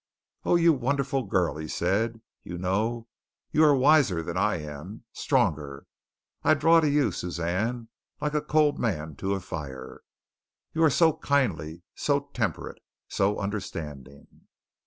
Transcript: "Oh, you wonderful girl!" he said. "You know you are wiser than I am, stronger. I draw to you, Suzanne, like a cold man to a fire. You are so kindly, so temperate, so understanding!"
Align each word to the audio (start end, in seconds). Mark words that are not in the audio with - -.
"Oh, 0.43 0.55
you 0.55 0.73
wonderful 0.73 1.21
girl!" 1.27 1.57
he 1.57 1.67
said. 1.67 2.21
"You 2.41 2.57
know 2.57 3.07
you 3.51 3.63
are 3.63 3.75
wiser 3.75 4.23
than 4.23 4.35
I 4.35 4.55
am, 4.59 5.03
stronger. 5.13 5.85
I 6.43 6.55
draw 6.55 6.79
to 6.79 6.89
you, 6.89 7.11
Suzanne, 7.11 7.87
like 8.19 8.33
a 8.33 8.41
cold 8.41 8.79
man 8.79 9.15
to 9.17 9.35
a 9.35 9.39
fire. 9.39 10.01
You 10.73 10.83
are 10.83 10.89
so 10.89 11.13
kindly, 11.13 11.83
so 11.93 12.31
temperate, 12.33 12.81
so 13.09 13.37
understanding!" 13.37 14.47